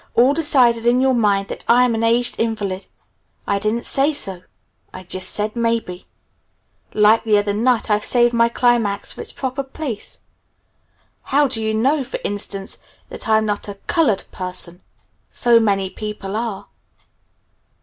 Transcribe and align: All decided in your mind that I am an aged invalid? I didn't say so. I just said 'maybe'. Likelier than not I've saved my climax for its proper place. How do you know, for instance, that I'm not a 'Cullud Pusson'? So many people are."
All 0.15 0.33
decided 0.33 0.87
in 0.87 0.99
your 0.99 1.13
mind 1.13 1.47
that 1.49 1.63
I 1.67 1.83
am 1.85 1.93
an 1.93 2.03
aged 2.03 2.39
invalid? 2.39 2.87
I 3.45 3.59
didn't 3.59 3.85
say 3.85 4.13
so. 4.13 4.41
I 4.91 5.03
just 5.03 5.29
said 5.31 5.55
'maybe'. 5.55 6.05
Likelier 6.95 7.43
than 7.43 7.63
not 7.63 7.87
I've 7.91 8.03
saved 8.03 8.33
my 8.33 8.49
climax 8.49 9.11
for 9.11 9.21
its 9.21 9.31
proper 9.31 9.61
place. 9.61 10.21
How 11.25 11.47
do 11.47 11.61
you 11.61 11.75
know, 11.75 12.03
for 12.03 12.19
instance, 12.23 12.79
that 13.09 13.29
I'm 13.29 13.45
not 13.45 13.67
a 13.67 13.75
'Cullud 13.85 14.23
Pusson'? 14.31 14.81
So 15.29 15.59
many 15.59 15.87
people 15.91 16.35
are." 16.35 16.65